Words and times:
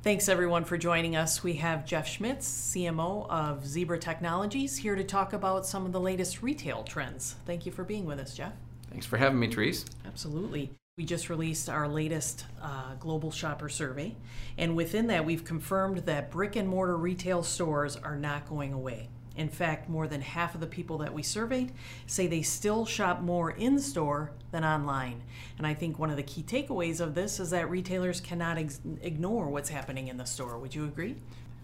Thanks 0.00 0.28
everyone 0.28 0.64
for 0.64 0.78
joining 0.78 1.16
us. 1.16 1.42
We 1.42 1.54
have 1.54 1.84
Jeff 1.84 2.06
Schmitz, 2.06 2.46
CMO 2.48 3.28
of 3.28 3.66
Zebra 3.66 3.98
Technologies, 3.98 4.76
here 4.76 4.94
to 4.94 5.02
talk 5.02 5.32
about 5.32 5.66
some 5.66 5.84
of 5.84 5.90
the 5.90 5.98
latest 5.98 6.40
retail 6.40 6.84
trends. 6.84 7.34
Thank 7.46 7.66
you 7.66 7.72
for 7.72 7.82
being 7.82 8.04
with 8.04 8.20
us, 8.20 8.32
Jeff. 8.32 8.52
Thanks 8.92 9.06
for 9.06 9.16
having 9.16 9.40
me, 9.40 9.50
Therese. 9.50 9.84
Absolutely. 10.06 10.70
We 10.96 11.04
just 11.04 11.28
released 11.28 11.68
our 11.68 11.88
latest 11.88 12.44
uh, 12.62 12.94
global 13.00 13.32
shopper 13.32 13.68
survey, 13.68 14.14
and 14.56 14.76
within 14.76 15.08
that, 15.08 15.24
we've 15.24 15.44
confirmed 15.44 15.98
that 15.98 16.30
brick 16.30 16.54
and 16.54 16.68
mortar 16.68 16.96
retail 16.96 17.42
stores 17.42 17.96
are 17.96 18.16
not 18.16 18.48
going 18.48 18.72
away. 18.72 19.08
In 19.38 19.48
fact, 19.48 19.88
more 19.88 20.08
than 20.08 20.20
half 20.20 20.56
of 20.56 20.60
the 20.60 20.66
people 20.66 20.98
that 20.98 21.14
we 21.14 21.22
surveyed 21.22 21.70
say 22.08 22.26
they 22.26 22.42
still 22.42 22.84
shop 22.84 23.20
more 23.20 23.52
in 23.52 23.78
store 23.78 24.32
than 24.50 24.64
online. 24.64 25.22
And 25.56 25.66
I 25.66 25.74
think 25.74 25.96
one 25.96 26.10
of 26.10 26.16
the 26.16 26.24
key 26.24 26.42
takeaways 26.42 27.00
of 27.00 27.14
this 27.14 27.38
is 27.38 27.50
that 27.50 27.70
retailers 27.70 28.20
cannot 28.20 28.58
ex- 28.58 28.80
ignore 29.00 29.48
what's 29.48 29.68
happening 29.68 30.08
in 30.08 30.16
the 30.16 30.24
store. 30.24 30.58
Would 30.58 30.74
you 30.74 30.84
agree? 30.84 31.14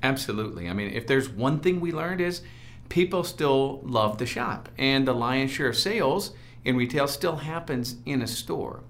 Absolutely. 0.05 0.69
I 0.69 0.73
mean, 0.73 0.91
if 0.91 1.09
there's 1.09 1.29
one 1.29 1.59
thing 1.59 1.81
we 1.81 1.91
learned 1.91 2.21
is 2.21 2.43
people 2.89 3.25
still 3.25 3.81
love 3.83 4.19
to 4.19 4.27
shop, 4.27 4.69
and 4.79 5.07
the 5.09 5.13
lion's 5.13 5.51
share 5.51 5.69
of 5.69 5.77
sales 5.77 6.31
in 6.65 6.77
retail 6.77 7.09
still 7.09 7.37
happens 7.37 7.97
in 8.07 8.23
a 8.23 8.27
store. 8.29 8.85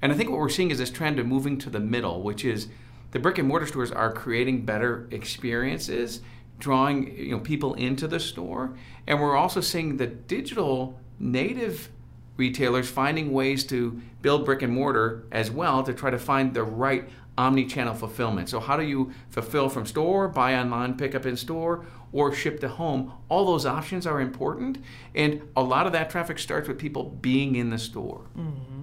And 0.00 0.12
I 0.12 0.14
think 0.14 0.30
what 0.30 0.38
we're 0.38 0.48
seeing 0.48 0.70
is 0.70 0.78
this 0.78 0.90
trend 0.90 1.18
of 1.18 1.26
moving 1.26 1.58
to 1.58 1.68
the 1.68 1.78
middle, 1.78 2.22
which 2.22 2.42
is 2.46 2.68
the 3.10 3.18
brick 3.18 3.36
and 3.36 3.48
mortar 3.48 3.66
stores 3.66 3.92
are 3.92 4.12
creating 4.12 4.64
better 4.64 5.08
experiences 5.10 6.22
drawing 6.60 7.16
you 7.16 7.32
know 7.32 7.40
people 7.40 7.74
into 7.74 8.06
the 8.06 8.20
store. 8.20 8.76
And 9.06 9.20
we're 9.20 9.36
also 9.36 9.60
seeing 9.60 9.96
the 9.96 10.06
digital 10.06 11.00
native 11.18 11.88
retailers 12.36 12.88
finding 12.88 13.32
ways 13.32 13.64
to 13.64 14.00
build 14.22 14.44
brick 14.44 14.62
and 14.62 14.72
mortar 14.72 15.24
as 15.30 15.50
well 15.50 15.82
to 15.82 15.92
try 15.92 16.10
to 16.10 16.18
find 16.18 16.54
the 16.54 16.62
right 16.62 17.08
omni-channel 17.36 17.94
fulfillment. 17.94 18.48
So 18.48 18.60
how 18.60 18.76
do 18.76 18.82
you 18.82 19.12
fulfill 19.28 19.68
from 19.68 19.86
store 19.86 20.28
buy 20.28 20.54
online 20.54 20.96
pick 20.96 21.14
up 21.14 21.26
in 21.26 21.36
store 21.36 21.84
or 22.12 22.32
ship 22.32 22.60
to 22.60 22.68
home? 22.68 23.12
All 23.28 23.44
those 23.44 23.66
options 23.66 24.06
are 24.06 24.20
important 24.20 24.78
and 25.14 25.42
a 25.56 25.62
lot 25.62 25.86
of 25.86 25.92
that 25.92 26.10
traffic 26.10 26.38
starts 26.38 26.68
with 26.68 26.78
people 26.78 27.04
being 27.20 27.56
in 27.56 27.70
the 27.70 27.78
store. 27.78 28.22
Mm-hmm. 28.38 28.82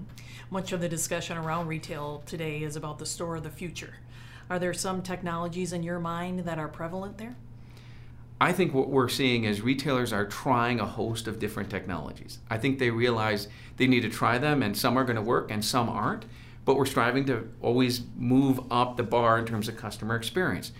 much 0.50 0.72
of 0.72 0.81
the 0.81 0.89
discussion 0.89 1.38
around 1.38 1.67
retail 1.67 2.23
today 2.25 2.62
is 2.62 2.75
about 2.75 3.00
the 3.00 3.06
store 3.06 3.36
of 3.38 3.44
the 3.44 3.50
future. 3.50 3.95
Are 4.50 4.59
there 4.59 4.73
some 4.73 5.02
technologies 5.02 5.73
in 5.73 5.84
your 5.84 6.00
mind 6.00 6.39
that 6.41 6.58
are 6.58 6.69
prevalent 6.69 7.17
there 7.17 7.36
I 8.39 8.53
think 8.53 8.73
what 8.73 8.89
we're 8.89 9.09
seeing 9.09 9.45
is 9.45 9.61
retailers 9.61 10.13
are 10.13 10.25
trying 10.25 10.80
a 10.80 10.85
host 10.85 11.27
of 11.27 11.39
different 11.39 11.71
technologies. 11.71 12.38
I 12.49 12.59
think 12.59 12.77
they 12.77 12.91
realize 12.91 13.47
they 13.77 13.88
need 13.88 14.02
to 14.02 14.09
try 14.09 14.38
them, 14.38 14.61
and 14.61 14.77
some 14.77 14.95
are 14.95 15.03
going 15.03 15.16
to 15.16 15.21
work 15.23 15.49
and 15.49 15.66
some 15.66 15.89
aren't. 15.89 16.25
But 16.63 16.75
we're 16.75 16.85
striving 16.85 17.25
to 17.25 17.49
always 17.61 18.02
move 18.16 18.59
up 18.71 18.97
the 18.97 19.03
bar 19.03 19.39
in 19.39 19.45
terms 19.45 19.67
of 19.67 19.77
customer 19.77 20.16
experience. 20.16 20.71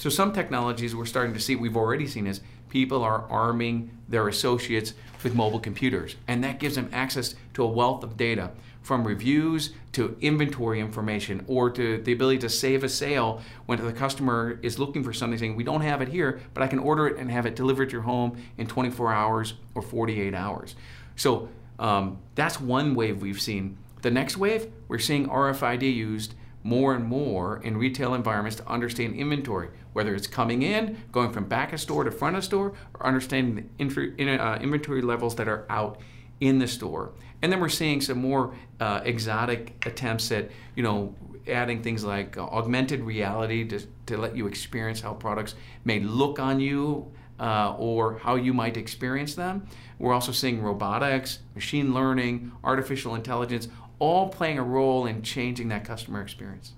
So, 0.00 0.08
some 0.08 0.32
technologies 0.32 0.96
we're 0.96 1.04
starting 1.04 1.34
to 1.34 1.40
see, 1.40 1.56
we've 1.56 1.76
already 1.76 2.06
seen, 2.06 2.26
is 2.26 2.40
people 2.70 3.04
are 3.04 3.26
arming 3.28 3.98
their 4.08 4.28
associates 4.28 4.94
with 5.22 5.34
mobile 5.34 5.60
computers, 5.60 6.16
and 6.26 6.42
that 6.42 6.58
gives 6.58 6.76
them 6.76 6.88
access 6.90 7.34
to 7.52 7.62
a 7.64 7.66
wealth 7.66 8.02
of 8.02 8.16
data 8.16 8.50
from 8.80 9.06
reviews 9.06 9.74
to 9.92 10.16
inventory 10.22 10.80
information 10.80 11.44
or 11.46 11.68
to 11.68 11.98
the 11.98 12.14
ability 12.14 12.38
to 12.38 12.48
save 12.48 12.82
a 12.82 12.88
sale 12.88 13.42
when 13.66 13.84
the 13.84 13.92
customer 13.92 14.58
is 14.62 14.78
looking 14.78 15.04
for 15.04 15.12
something 15.12 15.38
saying 15.38 15.54
we 15.54 15.64
don't 15.64 15.82
have 15.82 16.00
it 16.00 16.08
here 16.08 16.40
but 16.54 16.62
i 16.62 16.66
can 16.66 16.78
order 16.78 17.06
it 17.06 17.18
and 17.18 17.30
have 17.30 17.44
it 17.44 17.54
delivered 17.54 17.90
to 17.90 17.92
your 17.92 18.02
home 18.02 18.42
in 18.56 18.66
24 18.66 19.12
hours 19.12 19.52
or 19.74 19.82
48 19.82 20.34
hours. 20.34 20.76
So 21.14 21.50
um, 21.78 22.20
that's 22.36 22.58
one 22.58 22.94
wave 22.94 23.20
we've 23.20 23.40
seen. 23.40 23.76
The 24.00 24.10
next 24.10 24.38
wave 24.38 24.72
we're 24.88 24.98
seeing 24.98 25.28
rfid 25.28 25.94
used 25.94 26.32
more 26.62 26.94
and 26.94 27.04
more 27.04 27.60
in 27.62 27.76
retail 27.76 28.14
environments 28.14 28.56
to 28.56 28.68
understand 28.68 29.14
inventory, 29.14 29.68
whether 29.92 30.14
it's 30.14 30.26
coming 30.26 30.62
in, 30.62 30.96
going 31.12 31.32
from 31.32 31.44
back 31.44 31.72
of 31.72 31.80
store 31.80 32.04
to 32.04 32.10
front 32.10 32.36
of 32.36 32.44
store, 32.44 32.72
or 32.94 33.06
understanding 33.06 33.68
the 33.78 34.38
uh, 34.38 34.58
inventory 34.58 35.02
levels 35.02 35.34
that 35.36 35.48
are 35.48 35.66
out 35.68 36.00
in 36.40 36.58
the 36.58 36.68
store. 36.68 37.12
And 37.42 37.50
then 37.50 37.60
we're 37.60 37.68
seeing 37.68 38.00
some 38.00 38.18
more 38.18 38.54
uh, 38.80 39.00
exotic 39.04 39.84
attempts 39.86 40.30
at, 40.32 40.50
you 40.76 40.82
know, 40.82 41.14
adding 41.48 41.82
things 41.82 42.04
like 42.04 42.36
uh, 42.36 42.42
augmented 42.42 43.00
reality 43.00 43.66
to, 43.68 43.80
to 44.06 44.16
let 44.16 44.36
you 44.36 44.46
experience 44.46 45.00
how 45.00 45.14
products 45.14 45.54
may 45.84 46.00
look 46.00 46.38
on 46.38 46.60
you 46.60 47.10
uh, 47.38 47.74
or 47.78 48.18
how 48.18 48.36
you 48.36 48.52
might 48.52 48.76
experience 48.76 49.34
them. 49.34 49.66
We're 49.98 50.12
also 50.12 50.32
seeing 50.32 50.62
robotics, 50.62 51.40
machine 51.54 51.94
learning, 51.94 52.52
artificial 52.62 53.14
intelligence, 53.14 53.68
all 53.98 54.28
playing 54.28 54.58
a 54.58 54.62
role 54.62 55.06
in 55.06 55.22
changing 55.22 55.68
that 55.68 55.84
customer 55.84 56.20
experience. 56.20 56.74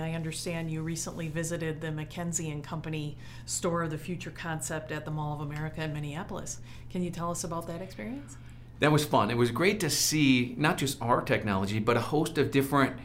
I 0.00 0.12
understand 0.12 0.70
you 0.70 0.82
recently 0.82 1.28
visited 1.28 1.80
the 1.80 1.88
McKinsey 1.88 2.52
and 2.52 2.62
Company 2.62 3.16
Store 3.46 3.82
of 3.82 3.90
the 3.90 3.98
Future 3.98 4.30
concept 4.30 4.92
at 4.92 5.04
the 5.04 5.10
Mall 5.10 5.34
of 5.34 5.40
America 5.40 5.82
in 5.82 5.92
Minneapolis. 5.92 6.60
Can 6.90 7.02
you 7.02 7.10
tell 7.10 7.30
us 7.30 7.44
about 7.44 7.66
that 7.66 7.82
experience? 7.82 8.36
that 8.82 8.90
was 8.90 9.04
fun. 9.04 9.30
It 9.30 9.36
was 9.36 9.52
great 9.52 9.78
to 9.78 9.88
see 9.88 10.56
not 10.58 10.76
just 10.76 11.00
our 11.00 11.22
technology, 11.22 11.78
but 11.78 11.96
a 11.96 12.00
host 12.00 12.36
of 12.36 12.50
different 12.50 12.96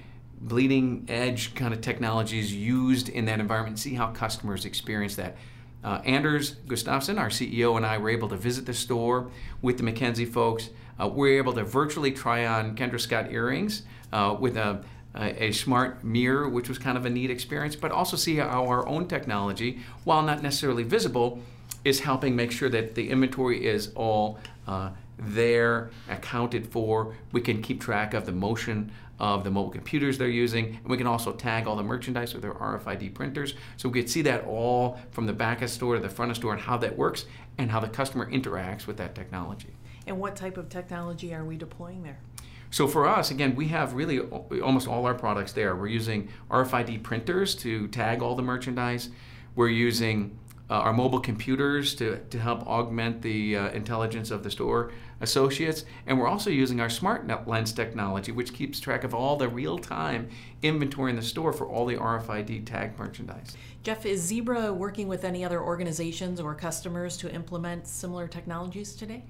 bleeding 0.41 1.05
edge 1.07 1.53
kind 1.53 1.71
of 1.71 1.81
technologies 1.81 2.51
used 2.51 3.09
in 3.09 3.25
that 3.25 3.39
environment 3.39 3.77
see 3.77 3.93
how 3.93 4.07
customers 4.07 4.65
experience 4.65 5.15
that. 5.17 5.37
Uh, 5.83 6.01
Anders 6.03 6.55
Gustafsson, 6.67 7.19
our 7.19 7.29
CEO, 7.29 7.77
and 7.77 7.85
I 7.85 7.99
were 7.99 8.09
able 8.09 8.27
to 8.29 8.35
visit 8.35 8.65
the 8.65 8.73
store 8.73 9.29
with 9.61 9.77
the 9.77 9.83
McKinsey 9.83 10.27
folks. 10.27 10.71
Uh, 10.99 11.07
we 11.07 11.29
were 11.29 11.37
able 11.37 11.53
to 11.53 11.63
virtually 11.63 12.11
try 12.11 12.47
on 12.47 12.75
Kendra 12.75 12.99
Scott 12.99 13.31
earrings 13.31 13.83
uh, 14.11 14.35
with 14.39 14.57
a, 14.57 14.83
a, 15.16 15.51
smart 15.51 16.03
mirror, 16.03 16.47
which 16.47 16.69
was 16.69 16.78
kind 16.78 16.97
of 16.97 17.06
a 17.06 17.09
neat 17.09 17.31
experience, 17.31 17.75
but 17.75 17.91
also 17.91 18.16
see 18.16 18.38
how 18.38 18.66
our 18.66 18.88
own 18.88 19.07
technology, 19.07 19.79
while 20.03 20.22
not 20.22 20.44
necessarily 20.44 20.84
visible, 20.84 21.41
is 21.84 22.01
helping 22.01 22.35
make 22.35 22.51
sure 22.51 22.69
that 22.69 22.95
the 22.95 23.09
inventory 23.09 23.66
is 23.66 23.91
all 23.95 24.40
uh, 24.68 24.90
there, 25.18 25.90
accounted 26.09 26.68
for. 26.68 27.16
We 27.31 27.41
can 27.41 27.62
keep 27.62 27.81
track 27.81 28.13
of 28.13 28.25
the 28.25 28.31
motion 28.31 28.91
of 29.19 29.44
the 29.44 29.50
mobile 29.50 29.72
computers 29.72 30.18
they're 30.18 30.28
using, 30.28 30.75
and 30.75 30.88
we 30.88 30.97
can 30.97 31.07
also 31.07 31.34
tag 31.34 31.66
all 31.66 31.75
the 31.75 31.84
merchandise 31.84 32.34
with 32.34 32.44
their 32.44 32.53
RFID 32.53 33.13
printers. 33.16 33.56
So 33.78 33.89
we 33.89 34.01
could 34.01 34.09
see 34.09 34.22
that 34.24 34.45
all 34.45 35.00
from 35.12 35.25
the 35.25 35.34
back 35.34 35.62
of 35.62 35.69
store 35.69 35.95
to 35.95 36.01
the 36.01 36.09
front 36.09 36.31
of 36.31 36.38
store 36.38 36.53
and 36.53 36.62
how 36.62 36.78
that 36.78 36.95
works 36.95 37.25
and 37.57 37.72
how 37.72 37.79
the 37.79 37.88
customer 37.88 38.29
interacts 38.31 38.85
with 38.85 38.97
that 38.97 39.16
technology. 39.16 39.75
And 40.06 40.19
what 40.19 40.35
type 40.35 40.57
of 40.57 40.69
technology 40.69 41.34
are 41.34 41.44
we 41.44 41.57
deploying 41.57 42.03
there? 42.03 42.19
So 42.69 42.88
for 42.88 43.07
us, 43.07 43.31
again, 43.31 43.55
we 43.55 43.67
have 43.69 43.94
really 43.94 44.19
almost 44.19 44.88
all 44.88 45.05
our 45.05 45.16
products 45.16 45.53
there. 45.53 45.75
We're 45.75 45.88
using 45.88 46.29
RFID 46.51 47.03
printers 47.03 47.55
to 47.55 47.88
tag 47.88 48.22
all 48.22 48.35
the 48.35 48.44
merchandise. 48.44 49.09
We're 49.55 49.69
using 49.69 50.38
uh, 50.69 50.73
our 50.73 50.94
mobile 50.94 51.19
computers 51.19 51.95
to, 51.95 52.17
to 52.29 52.39
help 52.39 52.67
augment 52.67 53.22
the 53.22 53.56
uh, 53.56 53.69
intelligence 53.69 54.31
of 54.31 54.44
the 54.44 54.51
store 54.51 54.91
associates. 55.22 55.85
And 56.06 56.19
we're 56.19 56.27
also 56.27 56.50
using 56.50 56.81
our 56.81 56.89
smart 56.89 57.25
lens 57.47 57.72
technology, 57.72 58.31
which 58.31 58.53
keeps 58.53 58.79
track 58.79 59.03
of 59.03 59.16
all 59.16 59.38
the 59.38 59.47
real 59.47 59.77
time 59.77 60.29
inventory 60.61 61.11
in 61.11 61.16
the 61.16 61.22
store 61.22 61.53
for 61.53 61.67
all 61.67 61.85
the 61.85 61.95
RFID 61.95 62.66
tag 62.66 63.00
merchandise. 63.00 63.56
Jeff, 63.83 64.06
is 64.06 64.22
Zebra 64.22 64.73
working 64.73 65.07
with 65.07 65.23
any 65.23 65.45
other 65.45 65.61
organizations 65.61 66.41
or 66.41 66.53
customers 66.53 67.16
to 67.17 67.33
implement 67.33 67.88
similar 67.88 68.27
technologies 68.27 68.94
today? 68.94 69.23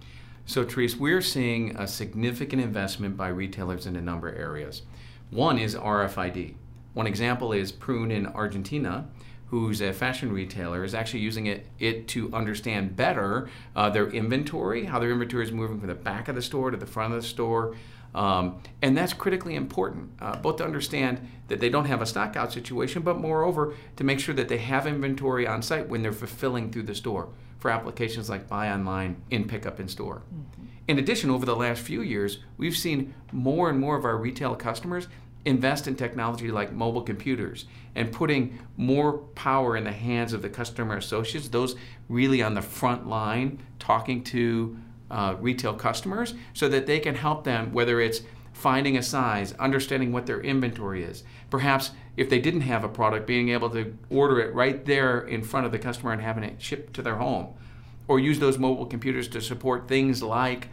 So, 0.50 0.64
Therese, 0.64 0.96
we're 0.96 1.20
seeing 1.20 1.76
a 1.76 1.86
significant 1.86 2.62
investment 2.62 3.18
by 3.18 3.28
retailers 3.28 3.86
in 3.86 3.98
a 3.98 4.02
number 4.02 4.30
of 4.30 4.38
areas. 4.38 4.84
One 5.30 5.60
is 5.60 5.76
RFID. 5.76 6.56
One 6.94 7.06
example 7.06 7.52
is 7.52 7.74
Prune 7.74 8.12
in 8.12 8.28
Argentina, 8.28 9.10
who's 9.48 9.82
a 9.82 9.92
fashion 9.92 10.32
retailer, 10.32 10.86
is 10.86 10.96
actually 10.96 11.20
using 11.20 11.48
it, 11.48 11.68
it 11.80 12.08
to 12.10 12.34
understand 12.34 12.96
better 12.96 13.50
uh, 13.76 13.90
their 13.90 14.08
inventory, 14.10 14.86
how 14.86 15.00
their 15.00 15.12
inventory 15.12 15.44
is 15.44 15.52
moving 15.52 15.80
from 15.80 15.90
the 15.90 15.96
back 15.96 16.30
of 16.30 16.36
the 16.36 16.42
store 16.42 16.72
to 16.72 16.78
the 16.78 16.86
front 16.86 17.14
of 17.14 17.22
the 17.22 17.28
store. 17.28 17.76
Um, 18.16 18.62
and 18.82 18.98
that's 18.98 19.14
critically 19.14 19.56
important, 19.56 20.12
uh, 20.22 20.38
both 20.38 20.58
to 20.58 20.66
understand 20.66 21.28
that 21.50 21.60
they 21.60 21.70
don't 21.70 21.86
have 21.86 22.02
a 22.02 22.06
stockout 22.06 22.52
situation, 22.52 23.02
but 23.02 23.18
moreover, 23.18 23.76
to 23.96 24.04
make 24.04 24.20
sure 24.20 24.34
that 24.36 24.50
they 24.50 24.58
have 24.58 24.88
inventory 24.88 25.46
on 25.48 25.62
site 25.62 25.88
when 25.88 26.02
they're 26.02 26.12
fulfilling 26.12 26.72
through 26.72 26.84
the 26.84 26.96
store 26.96 27.30
for 27.60 27.72
applications 27.72 28.30
like 28.30 28.48
buy 28.48 28.72
online, 28.72 29.22
in 29.30 29.48
pickup 29.48 29.80
in 29.80 29.88
store. 29.88 30.22
Mm-hmm. 30.34 30.66
In 30.88 31.00
addition, 31.00 31.30
over 31.30 31.46
the 31.46 31.56
last 31.56 31.82
few 31.82 32.02
years, 32.02 32.40
we've 32.58 32.78
seen 32.78 33.14
more 33.32 33.70
and 33.70 33.80
more 33.80 33.98
of 33.98 34.06
our 34.06 34.18
retail 34.18 34.56
customers 34.56 35.08
invest 35.46 35.88
in 35.88 35.96
technology 35.96 36.52
like 36.52 36.74
mobile 36.74 37.02
computers 37.02 37.66
and 37.96 38.12
putting 38.12 38.60
more 38.76 39.14
power 39.18 39.78
in 39.78 39.84
the 39.84 39.92
hands 39.92 40.34
of 40.34 40.42
the 40.42 40.50
customer 40.50 40.98
associates, 40.98 41.50
those 41.50 41.76
really 42.10 42.42
on 42.42 42.54
the 42.54 42.62
front 42.62 43.08
line 43.08 43.60
talking 43.80 44.24
to 44.24 44.78
uh, 45.10 45.36
retail 45.40 45.74
customers, 45.74 46.34
so 46.54 46.68
that 46.70 46.86
they 46.86 47.00
can 47.00 47.16
help 47.16 47.44
them, 47.44 47.74
whether 47.74 48.00
it's 48.02 48.22
finding 48.54 48.98
a 48.98 49.04
size, 49.04 49.54
understanding 49.54 50.12
what 50.12 50.26
their 50.26 50.42
inventory 50.42 51.04
is. 51.04 51.24
Perhaps 51.50 51.92
if 52.18 52.30
they 52.30 52.40
didn't 52.40 52.62
have 52.62 52.84
a 52.84 52.90
product, 52.90 53.28
being 53.28 53.50
able 53.50 53.70
to 53.70 53.96
order 54.10 54.40
it 54.40 54.54
right 54.54 54.84
there 54.86 55.20
in 55.20 55.44
front 55.44 55.68
of 55.68 55.72
the 55.72 55.78
customer 55.78 56.12
and 56.12 56.22
having 56.22 56.44
it 56.44 56.60
shipped 56.60 56.94
to 56.96 57.04
their 57.04 57.18
home. 57.18 57.54
Or 58.08 58.20
use 58.20 58.40
those 58.40 58.58
mobile 58.58 58.88
computers 58.88 59.28
to 59.30 59.42
support 59.42 59.88
things 59.88 60.24
like 60.24 60.70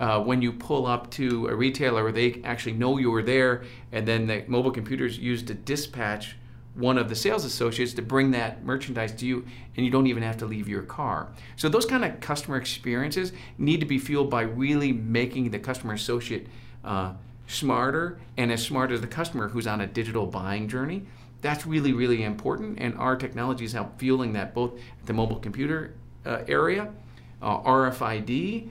uh, 0.00 0.20
when 0.20 0.42
you 0.42 0.52
pull 0.52 0.86
up 0.86 1.10
to 1.12 1.46
a 1.46 1.54
retailer, 1.54 2.10
they 2.10 2.40
actually 2.44 2.72
know 2.72 2.98
you 2.98 3.10
were 3.10 3.22
there, 3.22 3.64
and 3.92 4.06
then 4.06 4.26
the 4.26 4.44
mobile 4.46 4.70
computers 4.70 5.18
used 5.18 5.46
to 5.48 5.54
dispatch 5.54 6.36
one 6.78 6.96
of 6.96 7.08
the 7.08 7.14
sales 7.14 7.44
associates 7.44 7.92
to 7.92 8.02
bring 8.02 8.30
that 8.30 8.64
merchandise 8.64 9.12
to 9.12 9.26
you 9.26 9.44
and 9.76 9.84
you 9.84 9.90
don't 9.90 10.06
even 10.06 10.22
have 10.22 10.36
to 10.36 10.46
leave 10.46 10.68
your 10.68 10.82
car. 10.82 11.28
So 11.56 11.68
those 11.68 11.84
kind 11.84 12.04
of 12.04 12.20
customer 12.20 12.56
experiences 12.56 13.32
need 13.58 13.80
to 13.80 13.86
be 13.86 13.98
fueled 13.98 14.30
by 14.30 14.42
really 14.42 14.92
making 14.92 15.50
the 15.50 15.58
customer 15.58 15.94
associate 15.94 16.46
uh, 16.84 17.14
smarter 17.48 18.20
and 18.36 18.52
as 18.52 18.64
smart 18.64 18.92
as 18.92 19.00
the 19.00 19.08
customer 19.08 19.48
who's 19.48 19.66
on 19.66 19.80
a 19.80 19.88
digital 19.88 20.26
buying 20.26 20.68
journey. 20.68 21.02
That's 21.40 21.66
really, 21.66 21.92
really 21.92 22.22
important, 22.22 22.78
and 22.80 22.96
our 22.96 23.16
technologies 23.16 23.72
help 23.72 23.98
fueling 23.98 24.32
that 24.32 24.54
both 24.54 24.74
at 24.74 25.06
the 25.06 25.12
mobile 25.12 25.36
computer 25.36 25.94
uh, 26.26 26.42
area, 26.48 26.92
uh, 27.40 27.60
RFID, 27.60 28.68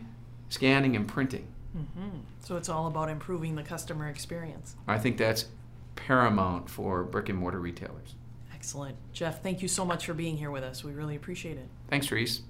scanning, 0.49 0.95
and 0.97 1.07
printing. 1.07 1.47
Mm-hmm. 1.77 2.17
So 2.41 2.57
it's 2.57 2.67
all 2.67 2.87
about 2.87 3.09
improving 3.09 3.55
the 3.55 3.63
customer 3.63 4.09
experience. 4.09 4.75
I 4.85 4.97
think 4.97 5.17
that's 5.17 5.45
paramount 6.07 6.69
for 6.69 7.03
brick 7.03 7.27
and 7.27 7.37
mortar 7.37 7.59
retailers. 7.59 8.15
Excellent. 8.53 8.95
Jeff, 9.11 9.43
thank 9.43 9.61
you 9.61 9.67
so 9.67 9.83
much 9.83 10.05
for 10.05 10.13
being 10.13 10.37
here 10.37 10.49
with 10.49 10.63
us. 10.63 10.81
We 10.81 10.93
really 10.93 11.17
appreciate 11.17 11.57
it. 11.57 11.67
Thanks, 11.89 12.09
Reese. 12.09 12.43